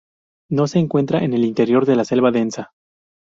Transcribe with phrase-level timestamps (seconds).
[0.49, 2.71] No se encuentra en el interior de la selva densa.